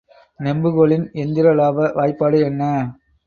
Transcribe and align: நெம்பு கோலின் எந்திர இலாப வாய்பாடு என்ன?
நெம்பு 0.39 0.69
கோலின் 0.71 1.05
எந்திர 1.15 1.51
இலாப 1.51 1.91
வாய்பாடு 1.93 2.39
என்ன? 2.41 2.71